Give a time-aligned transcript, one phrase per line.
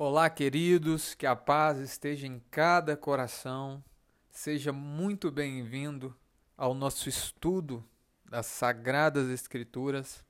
[0.00, 3.82] Olá, queridos, que a paz esteja em cada coração.
[4.30, 6.16] Seja muito bem-vindo
[6.56, 7.84] ao nosso estudo
[8.24, 10.24] das Sagradas Escrituras.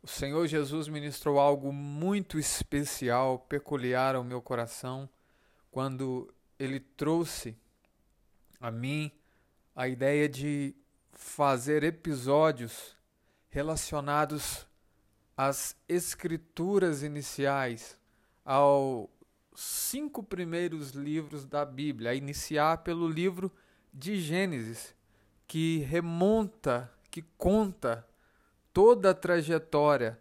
[0.00, 5.08] O Senhor Jesus ministrou algo muito especial, peculiar ao meu coração,
[5.68, 7.58] quando ele trouxe
[8.60, 9.10] a mim
[9.74, 10.76] a ideia de
[11.10, 12.96] fazer episódios
[13.48, 14.64] relacionados
[15.36, 17.98] às escrituras iniciais
[18.46, 19.08] aos
[19.56, 23.52] cinco primeiros livros da Bíblia, a iniciar pelo livro
[23.92, 24.94] de Gênesis,
[25.48, 28.06] que remonta, que conta
[28.72, 30.20] toda a trajetória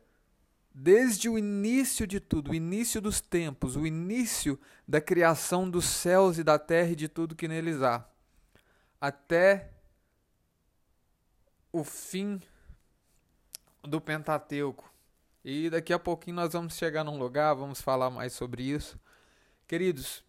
[0.73, 6.37] desde o início de tudo, o início dos tempos, o início da criação dos céus
[6.37, 8.05] e da terra e de tudo que neles há,
[8.99, 9.71] até
[11.71, 12.41] o fim
[13.83, 14.91] do Pentateuco,
[15.47, 18.99] e daqui a pouquinho nós vamos chegar num lugar, vamos falar mais sobre isso.
[19.67, 20.23] Queridos,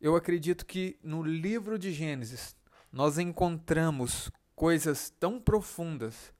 [0.00, 2.54] eu acredito que no livro de Gênesis
[2.92, 6.32] nós encontramos coisas tão profundas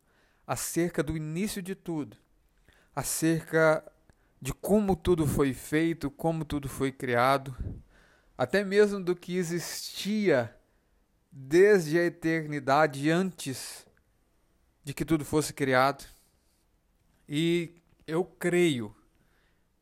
[0.47, 2.17] acerca do início de tudo,
[2.95, 3.85] acerca
[4.41, 7.57] de como tudo foi feito, como tudo foi criado,
[8.39, 10.57] até mesmo do que existia
[11.33, 13.85] desde a eternidade antes
[14.85, 16.05] de que tudo fosse criado.
[17.29, 18.95] E eu creio,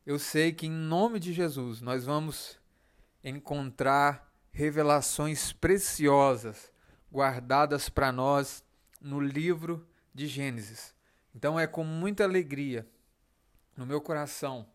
[0.05, 2.57] eu sei que em nome de Jesus nós vamos
[3.23, 6.71] encontrar revelações preciosas
[7.11, 8.63] guardadas para nós
[9.01, 10.95] no livro de Gênesis.
[11.35, 12.87] Então é com muita alegria
[13.75, 14.67] no meu coração,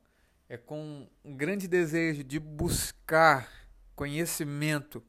[0.48, 3.48] é com um grande desejo de buscar
[3.94, 5.02] conhecimento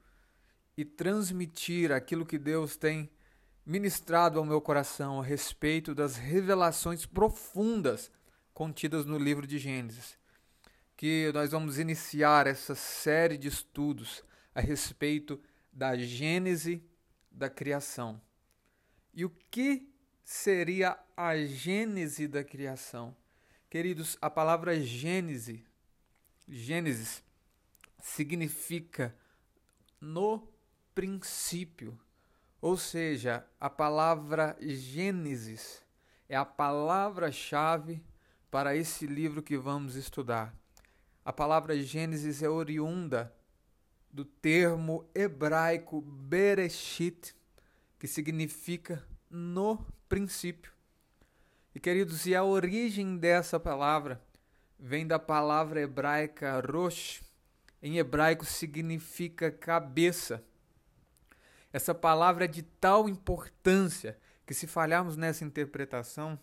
[0.78, 3.09] e transmitir aquilo que Deus tem
[3.66, 8.12] ministrado ao meu coração a respeito das revelações profundas
[8.53, 10.17] contidas no livro de Gênesis,
[10.95, 15.41] que nós vamos iniciar essa série de estudos a respeito
[15.72, 16.83] da Gênese
[17.31, 18.22] da criação.
[19.13, 19.90] E o que
[20.24, 23.16] seria a Gênese da criação?
[23.69, 25.63] Queridos, a palavra Gênese,
[26.47, 27.24] Gênesis,
[28.00, 29.16] significa
[30.01, 30.47] no
[30.94, 32.00] princípio.
[32.62, 35.81] Ou seja, a palavra Gênesis
[36.28, 38.03] é a palavra-chave
[38.50, 40.54] para esse livro que vamos estudar.
[41.24, 43.34] A palavra Gênesis é oriunda
[44.12, 47.36] do termo hebraico Bereshit,
[48.00, 50.72] que significa no princípio.
[51.76, 54.20] E queridos, e a origem dessa palavra
[54.80, 57.22] vem da palavra hebraica rosh,
[57.81, 60.44] em hebraico significa cabeça.
[61.72, 66.40] Essa palavra é de tal importância que, se falharmos nessa interpretação,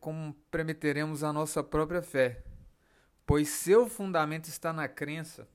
[0.00, 2.42] comprometeremos a nossa própria fé,
[3.24, 5.48] pois seu fundamento está na crença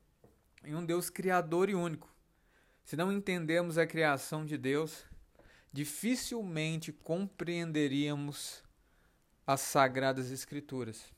[0.63, 2.09] em um Deus criador e único.
[2.83, 5.05] Se não entendemos a criação de Deus,
[5.71, 8.63] dificilmente compreenderíamos
[9.45, 11.11] as sagradas escrituras.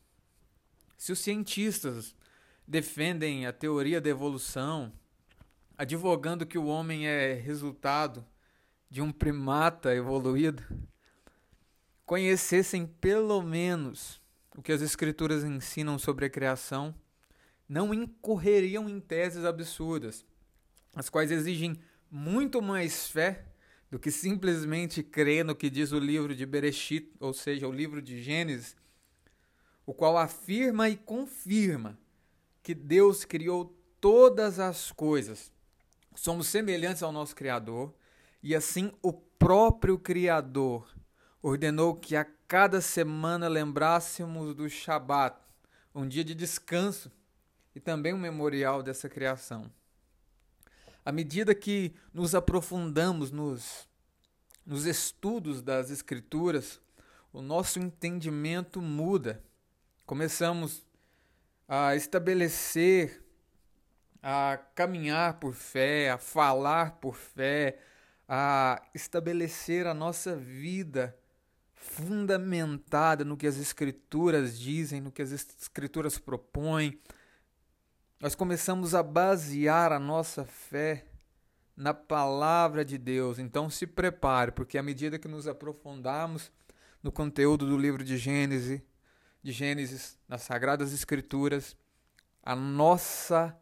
[0.97, 2.15] Se os cientistas
[2.67, 4.93] defendem a teoria da evolução,
[5.77, 8.25] advogando que o homem é resultado
[8.89, 10.63] de um primata evoluído,
[12.05, 14.21] conhecessem pelo menos
[14.55, 16.93] o que as Escrituras ensinam sobre a criação,
[17.67, 20.25] não incorreriam em teses absurdas,
[20.95, 23.45] as quais exigem muito mais fé
[23.89, 28.01] do que simplesmente crer no que diz o livro de Bereshit, ou seja, o livro
[28.01, 28.75] de Gênesis,
[29.85, 31.97] o qual afirma e confirma
[32.61, 35.51] que Deus criou todas as coisas.
[36.15, 37.93] Somos semelhantes ao nosso Criador
[38.41, 40.87] e assim o próprio Criador
[41.43, 45.37] ordenou que a cada semana lembrássemos do Shabat,
[45.93, 47.11] um dia de descanso
[47.75, 49.69] e também um memorial dessa criação.
[51.03, 53.89] À medida que nos aprofundamos nos,
[54.65, 56.79] nos estudos das Escrituras,
[57.33, 59.43] o nosso entendimento muda.
[60.05, 60.87] Começamos
[61.67, 63.21] a estabelecer,
[64.21, 67.79] a caminhar por fé, a falar por fé,
[68.29, 71.13] a estabelecer a nossa vida
[71.83, 76.99] fundamentada no que as Escrituras dizem, no que as Escrituras propõem.
[78.19, 81.05] Nós começamos a basear a nossa fé
[81.75, 83.37] na palavra de Deus.
[83.37, 86.51] Então se prepare, porque à medida que nos aprofundarmos
[87.01, 88.81] no conteúdo do livro de Gênesis,
[89.43, 91.75] de Gênesis, nas sagradas escrituras,
[92.41, 93.55] a nossa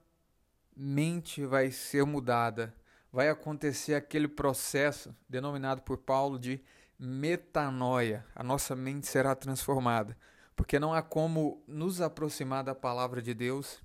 [0.76, 2.74] mente vai ser mudada.
[3.12, 6.64] Vai acontecer aquele processo denominado por Paulo de
[7.02, 8.24] metanoia.
[8.36, 10.16] A nossa mente será transformada.
[10.56, 13.82] porque não há como nos aproximar da palavra de Deus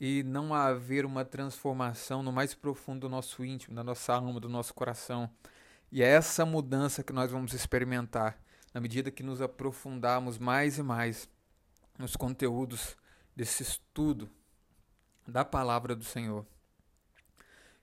[0.00, 4.48] e não haver uma transformação no mais profundo do nosso íntimo, da nossa alma, do
[4.48, 5.30] nosso coração.
[5.92, 8.36] E é essa mudança que nós vamos experimentar
[8.74, 11.28] na medida que nos aprofundarmos mais e mais
[11.96, 12.96] nos conteúdos
[13.36, 14.28] desse estudo
[15.28, 16.44] da palavra do Senhor.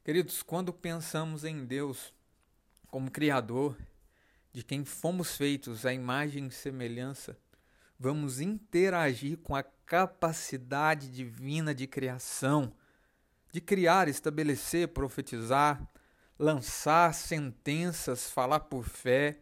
[0.03, 2.13] Queridos, quando pensamos em Deus
[2.87, 3.77] como Criador,
[4.51, 7.37] de quem fomos feitos à imagem e semelhança,
[7.99, 12.73] vamos interagir com a capacidade divina de criação,
[13.51, 15.87] de criar, estabelecer, profetizar,
[16.37, 19.39] lançar sentenças, falar por fé,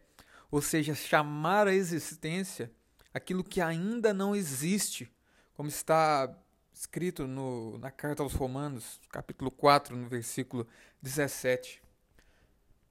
[0.50, 2.72] ou seja, chamar à existência
[3.12, 5.12] aquilo que ainda não existe,
[5.54, 6.34] como está
[6.72, 10.66] escrito no, na carta aos Romanos, capítulo 4, no versículo
[11.02, 11.82] 17.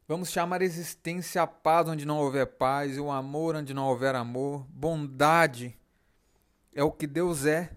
[0.08, 4.16] Vamos chamar existência a paz onde não houver paz, e o amor onde não houver
[4.16, 4.66] amor.
[4.70, 5.78] Bondade
[6.72, 7.76] é o que Deus é.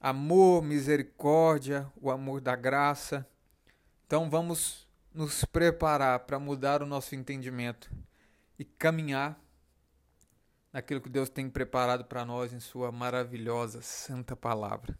[0.00, 3.28] Amor, misericórdia, o amor da graça.
[4.06, 7.90] Então vamos nos preparar para mudar o nosso entendimento
[8.58, 9.38] e caminhar
[10.72, 14.98] naquilo que Deus tem preparado para nós em Sua maravilhosa, santa palavra.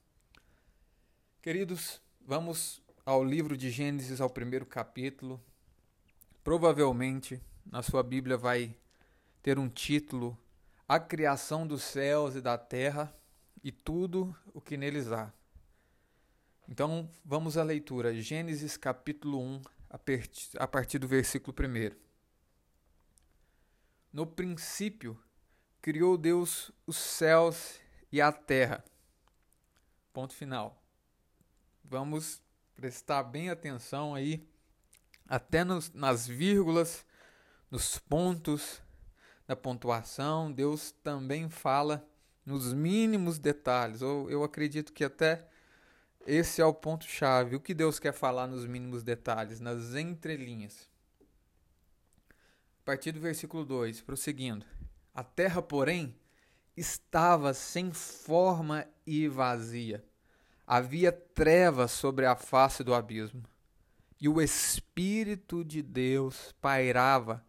[1.41, 5.43] Queridos, vamos ao livro de Gênesis, ao primeiro capítulo.
[6.45, 8.77] Provavelmente na sua Bíblia vai
[9.43, 10.39] ter um título:
[10.87, 13.11] A Criação dos Céus e da Terra
[13.63, 15.33] e tudo o que neles há.
[16.69, 19.63] Então vamos à leitura, Gênesis capítulo 1,
[20.59, 21.97] a partir do versículo 1.
[24.13, 25.19] No princípio,
[25.81, 27.81] criou Deus os céus
[28.13, 28.85] e a terra.
[30.13, 30.83] Ponto final.
[31.83, 32.43] Vamos
[32.75, 34.47] prestar bem atenção aí
[35.29, 37.05] até nos, nas vírgulas,
[37.71, 38.83] nos pontos
[39.47, 42.07] da pontuação, Deus também fala
[42.45, 44.03] nos mínimos detalhes.
[44.03, 45.47] Ou eu acredito que até
[46.27, 47.57] esse é o ponto chave.
[47.57, 50.89] O que Deus quer falar nos mínimos detalhes, nas entrelinhas.
[52.83, 54.67] A partir do versículo 2, prosseguindo.
[55.15, 56.15] A terra, porém,
[56.77, 60.05] estava sem forma e vazia.
[60.67, 63.43] Havia trevas sobre a face do abismo
[64.25, 67.45] e o Espírito de Deus pairava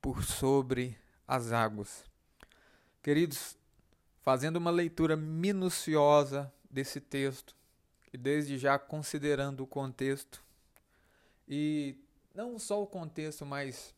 [0.00, 0.98] por sobre
[1.28, 2.02] as águas.
[3.02, 3.58] Queridos,
[4.22, 7.54] fazendo uma leitura minuciosa desse texto,
[8.10, 10.42] e desde já considerando o contexto,
[11.46, 11.94] e
[12.34, 13.94] não só o contexto, mas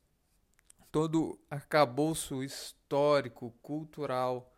[0.90, 4.52] todo arcabouço histórico, cultural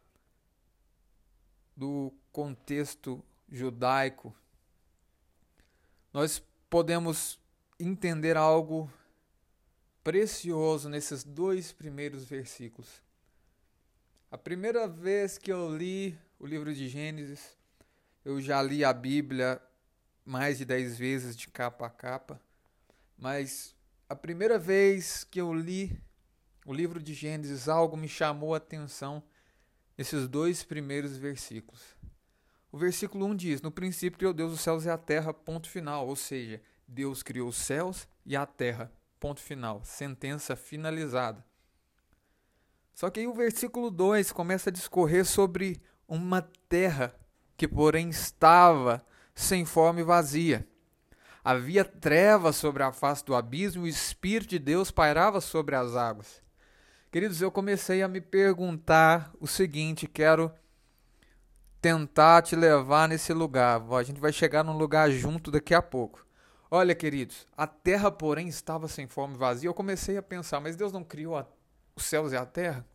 [1.76, 4.34] do contexto judaico,
[6.14, 7.38] nós podemos
[7.78, 8.90] entender algo
[10.02, 13.02] precioso nesses dois primeiros versículos.
[14.30, 17.56] A primeira vez que eu li o livro de Gênesis,
[18.24, 19.60] eu já li a Bíblia
[20.24, 22.40] mais de dez vezes de capa a capa,
[23.16, 23.74] mas
[24.08, 25.98] a primeira vez que eu li
[26.66, 29.22] o livro de Gênesis, algo me chamou a atenção
[29.96, 31.96] nesses dois primeiros versículos.
[32.70, 36.06] O versículo 1 diz: No princípio criou Deus os céus e a terra, ponto final.
[36.06, 38.90] Ou seja, Deus criou os céus e a terra.
[39.20, 39.82] Ponto final.
[39.84, 41.44] Sentença finalizada.
[42.94, 47.14] Só que aí o versículo 2 começa a discorrer sobre uma terra
[47.56, 50.66] que, porém, estava sem forma e vazia.
[51.44, 55.94] Havia trevas sobre a face do abismo e o Espírito de Deus pairava sobre as
[55.94, 56.42] águas.
[57.10, 60.52] Queridos, eu comecei a me perguntar o seguinte: quero
[61.80, 63.80] tentar te levar nesse lugar.
[63.92, 66.27] A gente vai chegar num lugar junto daqui a pouco.
[66.70, 69.68] Olha, queridos, a terra, porém, estava sem forma e vazia.
[69.68, 71.46] Eu comecei a pensar, mas Deus não criou a,
[71.96, 72.86] os céus e a terra?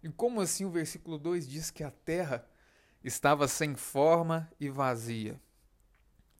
[0.00, 2.46] E como assim o versículo 2 diz que a terra
[3.02, 5.40] estava sem forma e vazia?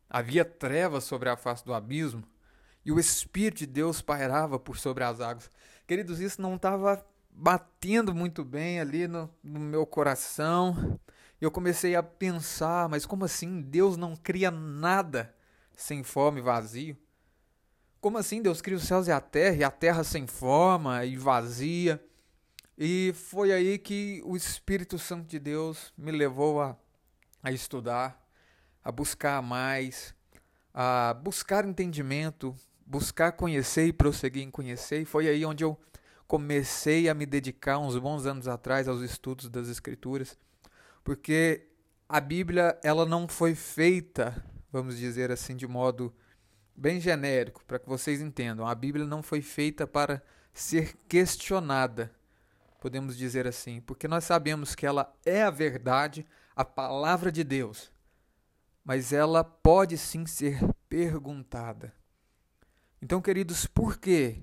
[0.08, 2.22] Havia trevas sobre a face do abismo
[2.84, 5.50] e o Espírito de Deus pairava por sobre as águas.
[5.88, 11.00] Queridos, isso não estava batendo muito bem ali no, no meu coração.
[11.40, 13.60] Eu comecei a pensar, mas como assim?
[13.60, 15.34] Deus não cria nada
[15.78, 16.96] sem forma e vazio?
[18.00, 21.16] Como assim Deus cria os céus e a terra, e a terra sem forma e
[21.16, 22.04] vazia?
[22.76, 26.76] E foi aí que o Espírito Santo de Deus me levou a,
[27.42, 28.28] a estudar,
[28.84, 30.14] a buscar mais,
[30.74, 32.54] a buscar entendimento,
[32.84, 35.02] buscar conhecer e prosseguir em conhecer.
[35.02, 35.78] E foi aí onde eu
[36.26, 40.36] comecei a me dedicar, uns bons anos atrás, aos estudos das Escrituras,
[41.02, 41.68] porque
[42.08, 46.14] a Bíblia ela não foi feita vamos dizer assim, de modo
[46.74, 48.66] bem genérico, para que vocês entendam.
[48.66, 50.22] A Bíblia não foi feita para
[50.52, 52.12] ser questionada,
[52.80, 57.92] podemos dizer assim, porque nós sabemos que ela é a verdade, a palavra de Deus,
[58.84, 60.58] mas ela pode sim ser
[60.88, 61.92] perguntada.
[63.00, 64.42] Então, queridos, por que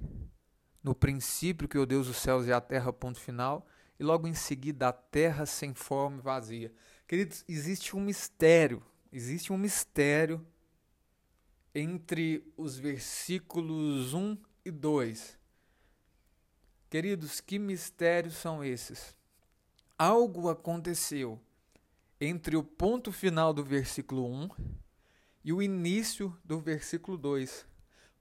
[0.84, 3.68] no princípio que o Deus dos céus e a terra, ponto final,
[4.00, 6.74] e logo em seguida a terra sem forma e vazia?
[7.08, 8.82] Queridos, existe um mistério,
[9.12, 10.46] existe um mistério
[11.74, 15.38] entre os versículos 1 e 2
[16.96, 19.18] Queridos, que mistérios são esses?
[19.98, 21.38] Algo aconteceu
[22.22, 24.50] entre o ponto final do versículo 1
[25.44, 27.66] e o início do versículo 2,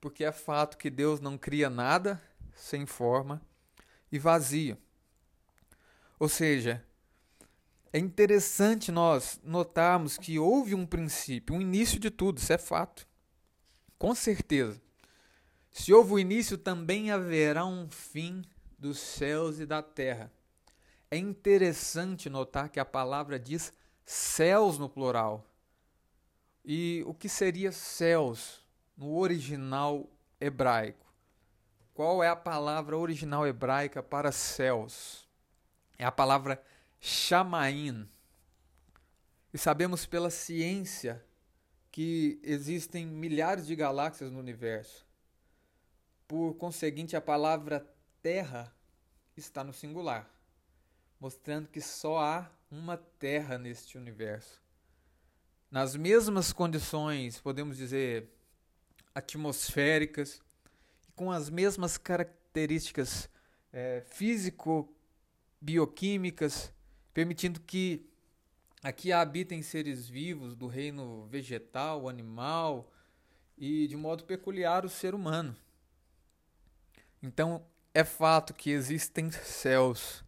[0.00, 2.20] porque é fato que Deus não cria nada
[2.52, 3.40] sem forma
[4.10, 4.76] e vazio.
[6.18, 6.84] Ou seja,
[7.94, 13.06] é interessante nós notarmos que houve um princípio, um início de tudo, isso é fato.
[13.96, 14.82] Com certeza.
[15.70, 18.42] Se houve o início, também haverá um fim
[18.76, 20.32] dos céus e da terra.
[21.08, 23.72] É interessante notar que a palavra diz
[24.04, 25.46] céus no plural.
[26.64, 28.60] E o que seria céus
[28.96, 30.10] no original
[30.40, 31.06] hebraico?
[31.94, 35.28] Qual é a palavra original hebraica para céus?
[35.96, 36.60] É a palavra
[37.06, 38.08] chamaim.
[39.52, 41.22] E sabemos pela ciência
[41.92, 45.06] que existem milhares de galáxias no universo.
[46.26, 47.86] Por conseguinte, a palavra
[48.22, 48.74] terra
[49.36, 50.34] está no singular,
[51.20, 54.62] mostrando que só há uma terra neste universo.
[55.70, 58.30] Nas mesmas condições, podemos dizer,
[59.14, 60.40] atmosféricas,
[61.14, 63.28] com as mesmas características
[63.70, 66.72] é, físico-bioquímicas,
[67.14, 68.04] permitindo que
[68.82, 72.92] aqui habitem seres vivos do reino vegetal, animal
[73.56, 75.56] e, de modo peculiar, o ser humano.
[77.22, 80.24] Então, é fato que existem céus,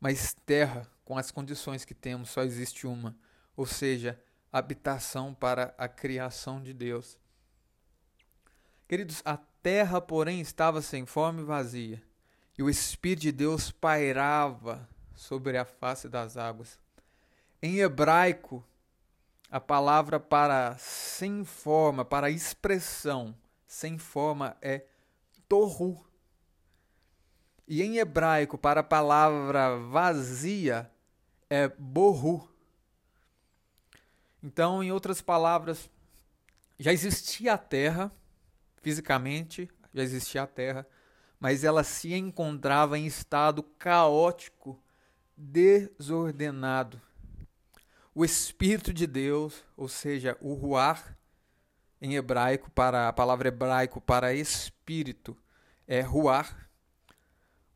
[0.00, 3.14] mas terra, com as condições que temos, só existe uma,
[3.54, 4.20] ou seja,
[4.50, 7.18] habitação para a criação de Deus.
[8.88, 12.02] Queridos, a terra, porém, estava sem forma e vazia,
[12.56, 16.78] e o Espírito de Deus pairava sobre a face das águas.
[17.60, 18.64] Em hebraico,
[19.50, 23.34] a palavra para sem forma, para expressão
[23.66, 24.84] sem forma é
[25.48, 26.04] torru.
[27.66, 30.90] E em hebraico, para a palavra vazia,
[31.50, 32.48] é borru.
[34.42, 35.90] Então, em outras palavras,
[36.78, 38.12] já existia a terra,
[38.80, 40.86] fisicamente, já existia a terra,
[41.40, 44.80] mas ela se encontrava em estado caótico,
[45.36, 47.00] desordenado.
[48.14, 51.16] O Espírito de Deus, ou seja, o ruar,
[52.00, 55.36] em hebraico, para a palavra hebraico para espírito,
[55.86, 56.66] é ruar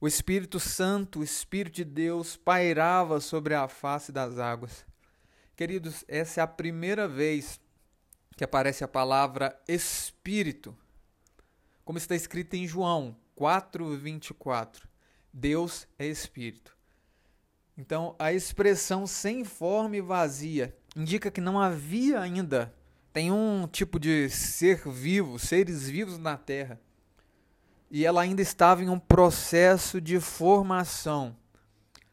[0.02, 4.86] o Espírito Santo, o Espírito de Deus, pairava sobre a face das águas.
[5.54, 7.60] Queridos, essa é a primeira vez
[8.34, 10.74] que aparece a palavra Espírito,
[11.84, 14.88] como está escrito em João 4:24.
[15.30, 16.74] Deus é Espírito.
[17.80, 22.74] Então, a expressão sem forma e vazia indica que não havia ainda
[23.14, 26.78] nenhum tipo de ser vivo, seres vivos na terra
[27.90, 31.34] e ela ainda estava em um processo de formação.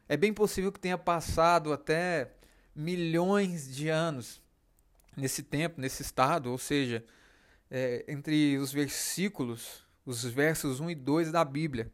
[0.08, 2.32] É bem possível que tenha passado até
[2.74, 4.40] milhões de anos
[5.14, 7.04] nesse tempo, nesse estado, ou seja,
[7.70, 11.92] é, entre os versículos, os versos 1 e 2 da Bíblia.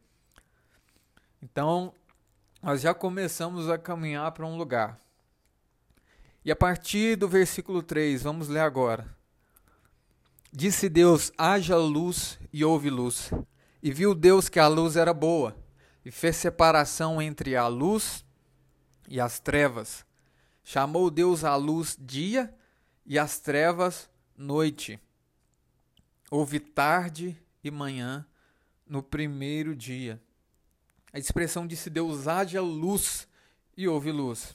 [1.41, 1.93] Então,
[2.65, 4.99] nós já começamos a caminhar para um lugar.
[6.43, 9.15] E a partir do versículo 3, vamos ler agora.
[10.51, 13.29] Disse Deus: haja luz e houve luz.
[13.83, 15.55] E viu Deus que a luz era boa,
[16.03, 18.25] e fez separação entre a luz
[19.07, 20.03] e as trevas.
[20.63, 22.51] Chamou Deus a luz dia
[23.05, 24.99] e as trevas noite.
[26.31, 28.25] Houve tarde e manhã
[28.87, 30.19] no primeiro dia.
[31.15, 33.25] A expressão disse Deus haja luz
[33.77, 34.53] e houve luz.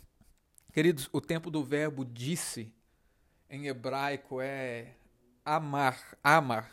[0.74, 2.70] Queridos, o tempo do verbo disse
[3.48, 4.92] em hebraico é
[5.42, 6.70] amar, amar,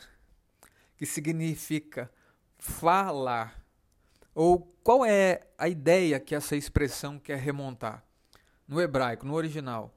[0.94, 2.12] que significa
[2.58, 3.64] falar?
[4.34, 8.04] Ou qual é a ideia que essa expressão quer remontar?
[8.68, 9.90] No hebraico, no original,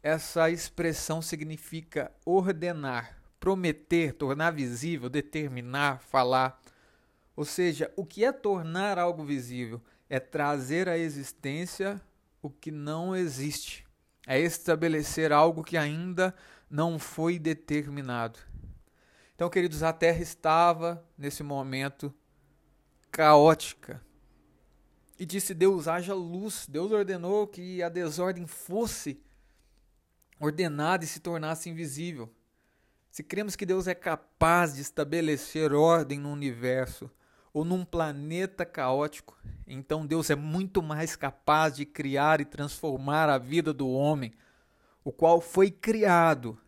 [0.00, 6.62] essa expressão significa ordenar, prometer, tornar visível, determinar, falar.
[7.38, 9.80] Ou seja, o que é tornar algo visível?
[10.10, 12.02] É trazer à existência
[12.42, 13.86] o que não existe.
[14.26, 16.34] É estabelecer algo que ainda
[16.68, 18.40] não foi determinado.
[19.36, 22.12] Então, queridos, a terra estava nesse momento
[23.08, 24.02] caótica.
[25.16, 26.66] E disse Deus: haja luz.
[26.68, 29.22] Deus ordenou que a desordem fosse
[30.40, 32.28] ordenada e se tornasse invisível.
[33.12, 37.08] Se cremos que Deus é capaz de estabelecer ordem no universo
[37.52, 43.38] ou num planeta caótico, então Deus é muito mais capaz de criar e transformar a
[43.38, 44.32] vida do homem,
[45.04, 46.58] o qual foi criado.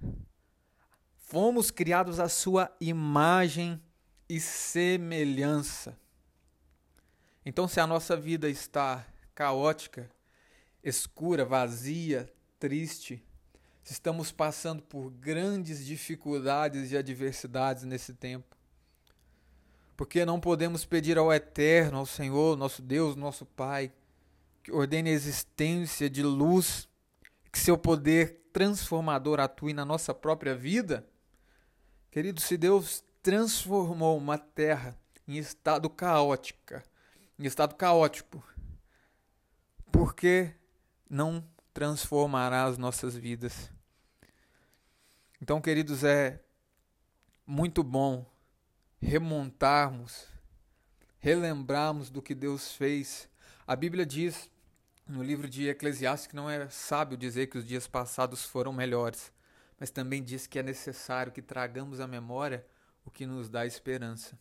[1.16, 3.80] Fomos criados à sua imagem
[4.28, 5.98] e semelhança.
[7.44, 10.10] Então, se a nossa vida está caótica,
[10.84, 13.24] escura, vazia, triste,
[13.82, 18.56] se estamos passando por grandes dificuldades e adversidades nesse tempo,
[20.00, 23.92] porque não podemos pedir ao Eterno, ao Senhor, nosso Deus, nosso Pai,
[24.62, 26.88] que ordene a existência de luz,
[27.52, 31.06] que seu poder transformador atue na nossa própria vida?
[32.10, 34.96] Querido, se Deus transformou uma terra
[35.28, 36.82] em estado caótica,
[37.38, 38.42] em estado caótico,
[39.92, 40.50] por que
[41.10, 43.70] não transformará as nossas vidas?
[45.42, 46.40] Então, queridos, é
[47.46, 48.29] muito bom
[49.00, 50.26] remontarmos,
[51.18, 53.28] relembrarmos do que Deus fez.
[53.66, 54.50] A Bíblia diz
[55.06, 59.32] no livro de Eclesiastes que não é sábio dizer que os dias passados foram melhores,
[59.78, 62.64] mas também diz que é necessário que tragamos à memória
[63.04, 64.38] o que nos dá esperança.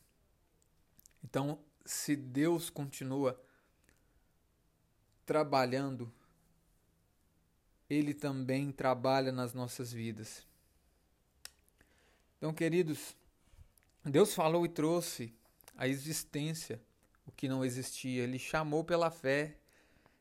[1.24, 3.40] Então, se Deus continua
[5.26, 6.12] trabalhando,
[7.90, 10.46] Ele também trabalha nas nossas vidas.
[12.38, 13.16] Então, queridos,
[14.10, 15.34] Deus falou e trouxe
[15.76, 16.82] a existência
[17.26, 18.24] o que não existia.
[18.24, 19.58] Ele chamou pela fé.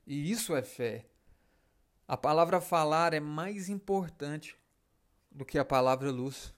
[0.07, 1.07] E isso é fé.
[2.07, 4.57] A palavra falar é mais importante
[5.31, 6.55] do que a palavra luz,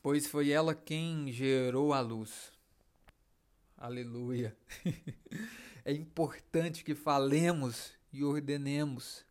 [0.00, 2.52] pois foi ela quem gerou a luz.
[3.76, 4.56] Aleluia.
[5.84, 9.24] é importante que falemos e ordenemos.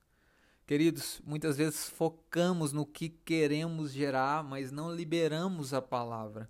[0.67, 6.49] Queridos, muitas vezes focamos no que queremos gerar, mas não liberamos a palavra.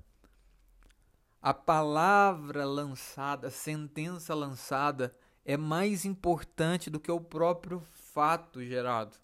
[1.39, 9.15] A palavra lançada, a sentença lançada, é mais importante do que o próprio fato gerado.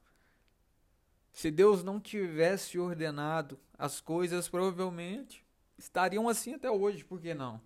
[1.32, 5.44] Se Deus não tivesse ordenado, as coisas provavelmente
[5.76, 7.60] estariam assim até hoje, por que não?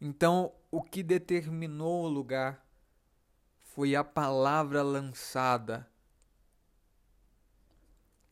[0.00, 2.66] Então, o que determinou o lugar
[3.62, 5.88] foi a palavra lançada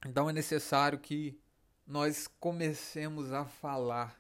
[0.04, 1.38] então é necessário que
[1.86, 4.18] nós comecemos a falar,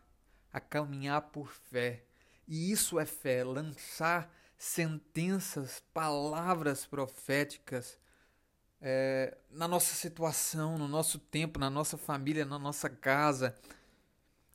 [0.52, 2.04] a caminhar por fé.
[2.46, 7.98] E isso é fé, lançar sentenças, palavras proféticas
[8.80, 13.54] é, na nossa situação, no nosso tempo, na nossa família, na nossa casa.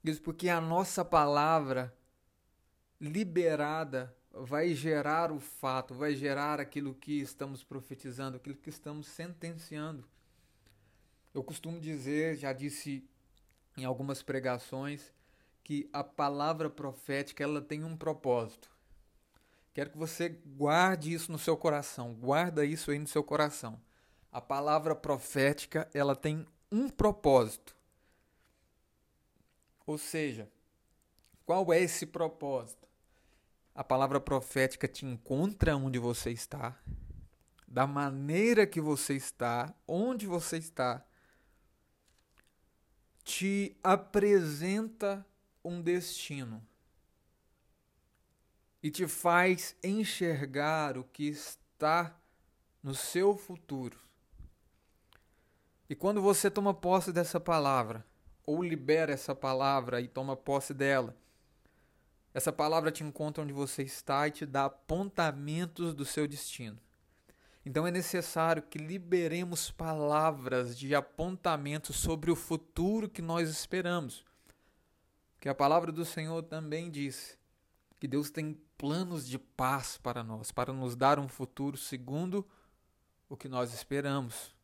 [0.03, 1.93] Isso porque a nossa palavra
[3.01, 10.07] liberada vai gerar o fato, vai gerar aquilo que estamos profetizando, aquilo que estamos sentenciando.
[11.33, 13.07] Eu costumo dizer, já disse
[13.77, 15.13] em algumas pregações,
[15.63, 18.69] que a palavra profética ela tem um propósito.
[19.73, 23.79] Quero que você guarde isso no seu coração, guarda isso aí no seu coração.
[24.31, 27.75] A palavra profética ela tem um propósito.
[29.85, 30.51] Ou seja,
[31.45, 32.87] qual é esse propósito?
[33.73, 36.77] A palavra profética te encontra onde você está,
[37.67, 41.05] da maneira que você está, onde você está,
[43.29, 45.23] te apresenta
[45.63, 46.65] um destino
[48.81, 52.19] e te faz enxergar o que está
[52.81, 53.99] no seu futuro.
[55.87, 58.03] E quando você toma posse dessa palavra,
[58.47, 61.15] ou libera essa palavra e toma posse dela,
[62.33, 66.79] essa palavra te encontra onde você está e te dá apontamentos do seu destino.
[67.65, 74.23] Então é necessário que liberemos palavras de apontamento sobre o futuro que nós esperamos.
[75.39, 77.37] Que a palavra do Senhor também diz
[77.99, 82.47] que Deus tem planos de paz para nós, para nos dar um futuro segundo
[83.27, 84.55] o que nós esperamos.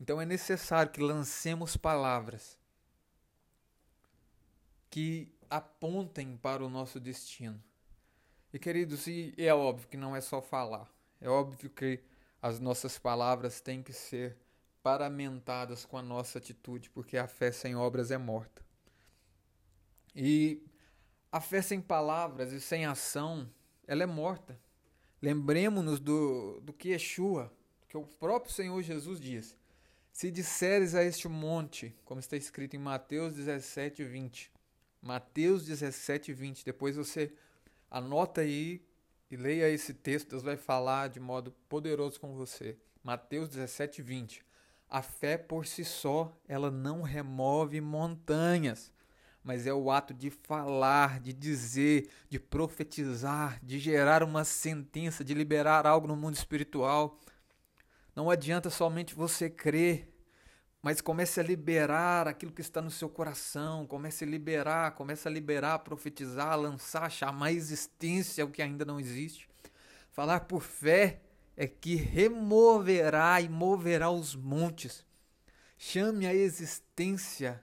[0.00, 2.58] Então é necessário que lancemos palavras
[4.90, 7.62] que apontem para o nosso destino.
[8.52, 10.92] E queridos, e é óbvio que não é só falar.
[11.22, 12.00] É óbvio que
[12.42, 14.36] as nossas palavras têm que ser
[14.82, 18.60] paramentadas com a nossa atitude, porque a fé sem obras é morta.
[20.16, 20.60] E
[21.30, 23.48] a fé sem palavras e sem ação,
[23.86, 24.58] ela é morta.
[25.22, 27.52] Lembremos-nos do, do que Yeshua,
[27.88, 29.56] que o próprio Senhor Jesus diz.
[30.10, 34.50] Se disseres a este monte, como está escrito em Mateus 17, 20.
[35.00, 36.64] Mateus 17, 20.
[36.64, 37.32] Depois você
[37.88, 38.84] anota aí
[39.32, 42.76] e leia esse texto, Deus vai falar de modo poderoso com você.
[43.02, 44.44] Mateus 17, 20.
[44.90, 48.92] A fé por si só, ela não remove montanhas,
[49.42, 55.32] mas é o ato de falar, de dizer, de profetizar, de gerar uma sentença, de
[55.32, 57.18] liberar algo no mundo espiritual.
[58.14, 60.11] Não adianta somente você crer,
[60.82, 65.30] mas comece a liberar aquilo que está no seu coração, comece a liberar, comece a
[65.30, 69.48] liberar, profetizar, lançar, chamar a existência o que ainda não existe.
[70.10, 71.20] Falar por fé
[71.56, 75.06] é que removerá e moverá os montes.
[75.78, 77.62] Chame a existência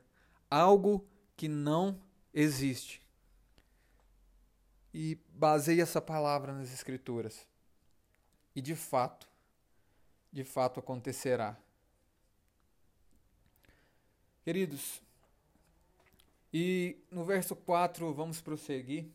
[0.50, 1.06] algo
[1.36, 2.02] que não
[2.34, 3.06] existe.
[4.94, 7.46] E baseie essa palavra nas escrituras.
[8.56, 9.28] E de fato,
[10.32, 11.58] de fato acontecerá.
[14.50, 15.00] Queridos,
[16.52, 19.06] e no verso 4, vamos prosseguir.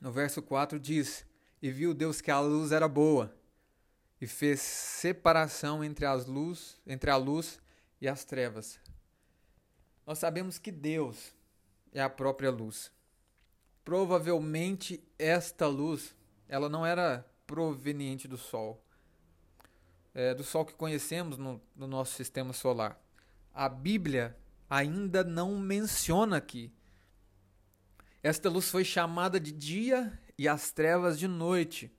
[0.00, 1.24] No verso 4 diz:
[1.62, 3.32] E viu Deus que a luz era boa,
[4.20, 7.60] e fez separação entre as luz, entre a luz
[8.00, 8.80] e as trevas.
[10.04, 11.32] Nós sabemos que Deus
[11.92, 12.90] é a própria luz.
[13.84, 16.12] Provavelmente esta luz,
[16.48, 18.82] ela não era proveniente do sol,
[20.12, 23.00] é, do sol que conhecemos no, no nosso sistema solar
[23.58, 24.38] a Bíblia
[24.70, 26.72] ainda não menciona aqui.
[28.22, 31.92] Esta luz foi chamada de dia e as trevas de noite.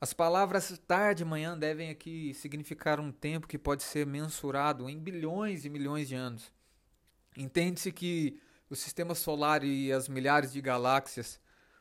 [0.00, 4.98] As palavras tarde e manhã devem aqui significar um tempo que pode ser mensurado em
[4.98, 6.50] bilhões e milhões de anos.
[7.36, 11.38] Entende-se que o sistema solar e as milhares de galáxias,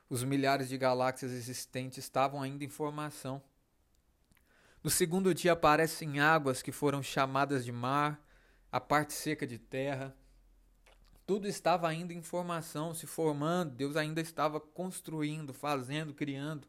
[0.09, 3.41] os milhares de galáxias existentes estavam ainda em formação.
[4.83, 8.19] No segundo dia aparecem águas que foram chamadas de mar,
[8.71, 10.15] a parte seca de terra.
[11.27, 16.67] Tudo estava ainda em formação, se formando, Deus ainda estava construindo, fazendo, criando.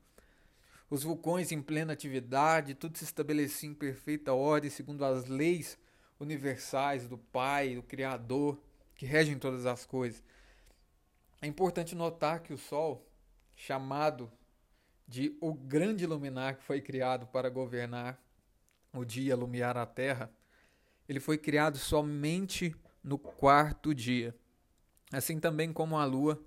[0.91, 5.79] Os vulcões em plena atividade, tudo se estabelecia em perfeita ordem, segundo as leis
[6.21, 8.61] universais do Pai, do Criador,
[8.95, 10.23] que regem todas as coisas.
[11.41, 13.09] É importante notar que o Sol,
[13.57, 14.31] chamado
[15.13, 18.19] de o grande luminar que foi criado para governar
[18.95, 20.33] o dia, iluminar a terra,
[21.07, 24.35] ele foi criado somente no quarto dia.
[25.13, 26.43] Assim também como a lua,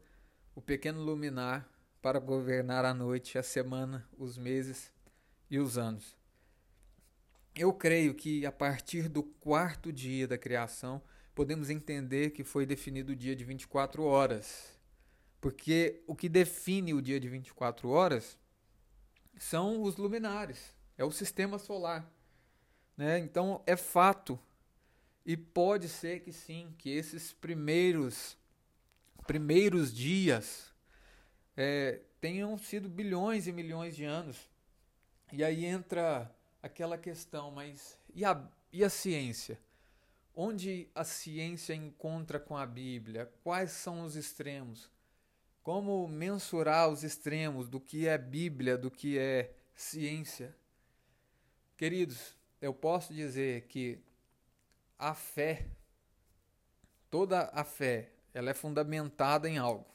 [0.56, 1.70] o pequeno luminar
[2.02, 4.92] para governar a noite, a semana, os meses
[5.48, 6.18] e os anos.
[7.56, 11.04] Eu creio que a partir do quarto dia da criação,
[11.36, 14.76] podemos entender que foi definido o dia de 24 horas.
[15.40, 18.40] Porque o que define o dia de 24 horas
[19.38, 22.10] são os luminares, é o sistema solar.
[22.98, 23.20] Né?
[23.20, 24.40] Então é fato.
[25.26, 28.38] E pode ser que sim, que esses primeiros
[29.26, 30.72] primeiros dias
[31.58, 34.38] é, tenham sido bilhões e milhões de anos.
[35.32, 39.60] E aí entra aquela questão, mas e a, e a ciência?
[40.36, 43.32] Onde a ciência encontra com a Bíblia?
[43.44, 44.92] Quais são os extremos?
[45.66, 50.56] Como mensurar os extremos do que é Bíblia, do que é ciência?
[51.76, 54.00] Queridos, eu posso dizer que
[55.00, 55.68] a fé,
[57.10, 59.88] toda a fé, ela é fundamentada em algo.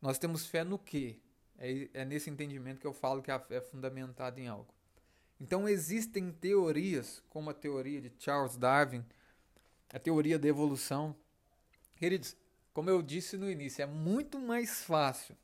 [0.00, 1.20] Nós temos fé no quê?
[1.58, 4.72] É, é nesse entendimento que eu falo que a fé é fundamentada em algo.
[5.38, 9.04] Então existem teorias, como a teoria de Charles Darwin,
[9.92, 11.14] a teoria da evolução.
[11.96, 12.34] Queridos,
[12.72, 15.36] como eu disse no início, é muito mais fácil,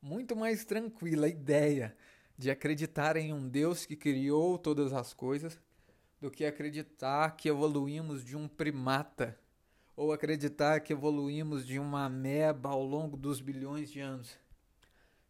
[0.00, 1.96] muito mais tranquila a ideia
[2.36, 5.60] de acreditar em um Deus que criou todas as coisas
[6.20, 9.38] do que acreditar que evoluímos de um primata
[9.96, 14.38] ou acreditar que evoluímos de uma ameba ao longo dos bilhões de anos.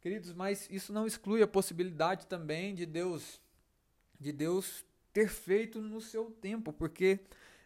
[0.00, 3.40] Queridos, mas isso não exclui a possibilidade também de Deus
[4.20, 7.20] de Deus ter feito no seu tempo, porque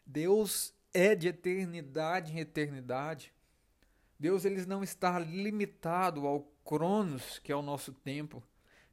[0.07, 3.33] Deus é de eternidade em eternidade.
[4.19, 8.43] Deus ele não está limitado ao Cronos, que é o nosso tempo.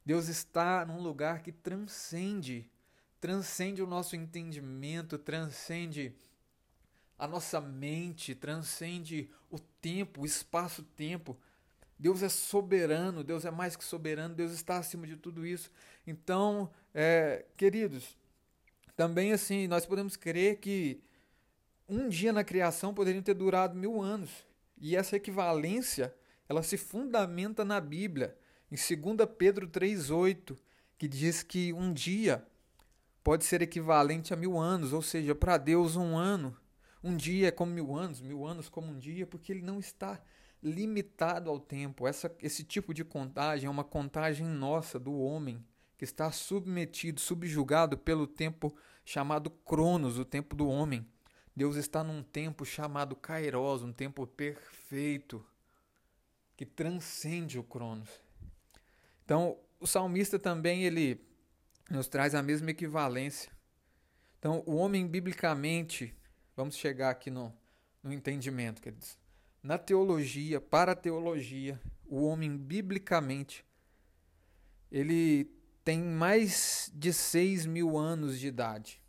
[0.04, 2.68] Deus está num lugar que transcende,
[3.20, 6.14] transcende o nosso entendimento, transcende
[7.18, 11.38] a nossa mente, transcende o tempo, o espaço-tempo.
[11.96, 15.70] Deus é soberano, Deus é mais que soberano, Deus está acima de tudo isso.
[16.04, 18.18] Então, é, queridos,
[18.96, 21.00] também assim, nós podemos crer que
[21.88, 24.30] um dia na criação poderia ter durado mil anos.
[24.82, 26.12] E essa equivalência,
[26.48, 28.36] ela se fundamenta na Bíblia,
[28.68, 30.58] em 2 Pedro 3,8,
[30.98, 32.44] que diz que um dia
[33.22, 36.56] pode ser equivalente a mil anos, ou seja, para Deus um ano.
[37.00, 40.20] Um dia é como mil anos, mil anos como um dia, porque ele não está
[40.60, 42.08] limitado ao tempo.
[42.08, 45.64] Essa, esse tipo de contagem é uma contagem nossa do homem
[45.96, 51.06] que está submetido, subjugado pelo tempo chamado Cronos, o tempo do homem.
[51.54, 55.44] Deus está num tempo chamado Kairos, um tempo perfeito
[56.56, 58.08] que transcende o Cronos.
[59.24, 61.20] Então, o salmista também ele
[61.90, 63.52] nos traz a mesma equivalência.
[64.38, 66.16] Então, o homem biblicamente,
[66.56, 67.54] vamos chegar aqui no,
[68.02, 69.18] no entendimento, queridos.
[69.62, 73.64] Na teologia, para a teologia, o homem biblicamente,
[74.90, 75.50] ele
[75.84, 79.01] tem mais de 6 mil anos de idade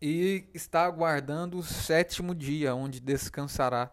[0.00, 3.92] e está aguardando o sétimo dia, onde descansará.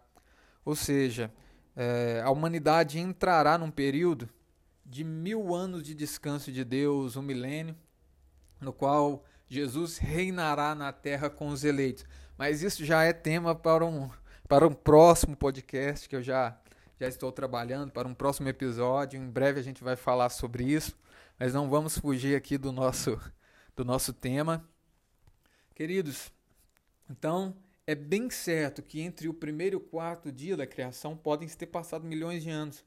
[0.64, 1.32] Ou seja,
[1.76, 4.30] é, a humanidade entrará num período
[4.86, 7.76] de mil anos de descanso de Deus, um milênio,
[8.60, 12.06] no qual Jesus reinará na terra com os eleitos.
[12.38, 14.10] Mas isso já é tema para um,
[14.48, 16.58] para um próximo podcast que eu já,
[17.00, 19.20] já estou trabalhando, para um próximo episódio.
[19.20, 20.96] Em breve a gente vai falar sobre isso,
[21.38, 23.20] mas não vamos fugir aqui do nosso,
[23.76, 24.66] do nosso tema.
[25.78, 26.34] Queridos,
[27.08, 31.48] então é bem certo que entre o primeiro e o quarto dia da criação podem
[31.48, 32.84] ter passado milhões de anos.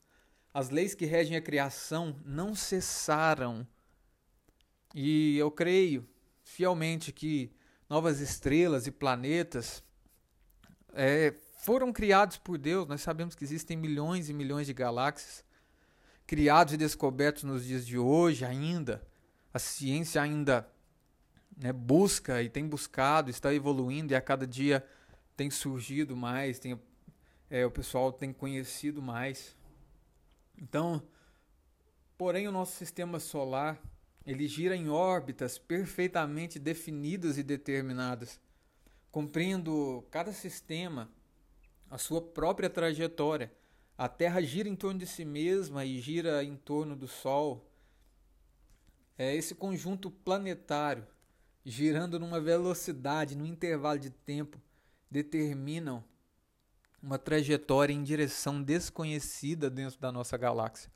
[0.53, 3.65] As leis que regem a criação não cessaram.
[4.93, 6.05] E eu creio
[6.43, 7.53] fielmente que
[7.89, 9.85] novas estrelas e planetas
[10.93, 12.89] é, foram criados por Deus.
[12.89, 15.45] Nós sabemos que existem milhões e milhões de galáxias
[16.27, 19.07] criados e descobertos nos dias de hoje ainda.
[19.55, 20.69] A ciência ainda
[21.61, 24.85] né, busca e tem buscado, está evoluindo e a cada dia
[25.37, 26.81] tem surgido mais, tem,
[27.51, 29.55] é, o pessoal tem conhecido mais.
[30.57, 31.03] Então,
[32.17, 33.79] porém, o nosso sistema solar
[34.25, 38.41] ele gira em órbitas perfeitamente definidas e determinadas,
[39.11, 41.11] cumprindo cada sistema
[41.91, 43.53] a sua própria trajetória.
[43.99, 47.67] A Terra gira em torno de si mesma e gira em torno do Sol.
[49.19, 51.07] É esse conjunto planetário
[51.65, 54.61] girando numa velocidade, num intervalo de tempo,
[55.11, 56.03] determinam
[57.03, 60.91] uma trajetória em direção desconhecida dentro da nossa galáxia.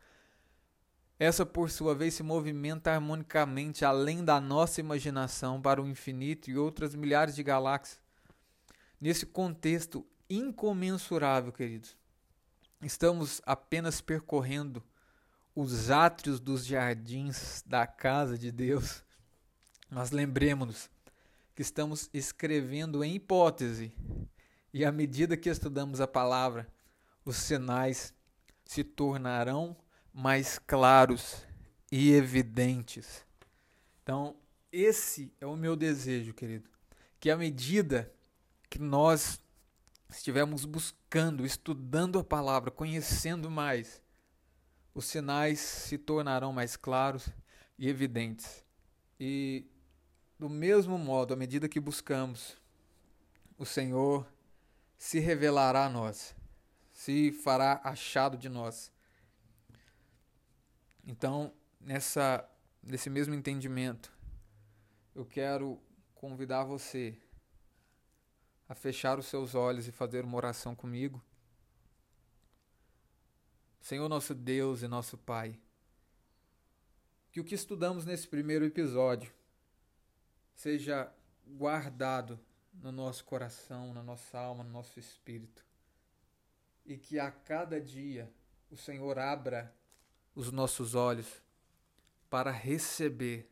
[1.18, 6.59] Essa, por sua vez, se movimenta harmonicamente além da nossa imaginação para o infinito e
[6.59, 8.00] outras milhares de galáxias.
[9.00, 11.96] Nesse contexto incomensurável, queridos,
[12.83, 14.83] estamos apenas percorrendo
[15.55, 19.03] os átrios dos jardins da casa de Deus
[19.90, 20.90] mas lembremos-nos
[21.55, 23.92] que estamos escrevendo em hipótese,
[24.73, 26.68] e à medida que estudamos a palavra,
[27.25, 28.12] os sinais
[28.64, 29.77] se tornarão
[30.12, 31.47] mais claros
[31.90, 33.25] e evidentes.
[34.03, 34.37] Então,
[34.73, 36.68] esse é o meu desejo, querido,
[37.20, 38.12] que à medida
[38.68, 39.40] que nós
[40.11, 44.03] estivermos buscando, estudando a palavra, conhecendo mais,
[44.92, 47.29] os sinais se tornarão mais claros
[47.79, 48.64] e evidentes.
[49.18, 49.66] E
[50.38, 52.57] do mesmo modo, à medida que buscamos,
[53.57, 54.27] o Senhor
[54.97, 56.35] se revelará a nós,
[56.92, 58.92] se fará achado de nós.
[61.05, 62.49] Então, nessa
[62.83, 64.12] nesse mesmo entendimento,
[65.14, 65.81] eu quero
[66.14, 67.16] convidar você
[68.68, 71.23] a fechar os seus olhos e fazer uma oração comigo.
[73.81, 75.59] Senhor nosso Deus e nosso Pai,
[77.31, 79.33] que o que estudamos nesse primeiro episódio
[80.54, 81.12] seja
[81.46, 82.38] guardado
[82.72, 85.64] no nosso coração, na nossa alma, no nosso espírito.
[86.84, 88.32] E que a cada dia
[88.70, 89.74] o Senhor abra
[90.34, 91.42] os nossos olhos
[92.28, 93.48] para receber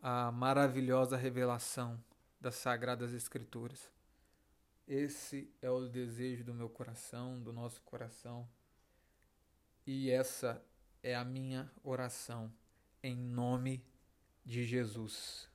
[0.00, 2.02] a maravilhosa revelação
[2.40, 3.90] das Sagradas Escrituras.
[4.86, 8.48] Esse é o desejo do meu coração, do nosso coração.
[9.86, 10.62] E essa
[11.02, 12.52] é a minha oração,
[13.02, 13.84] em nome
[14.44, 15.48] de Jesus.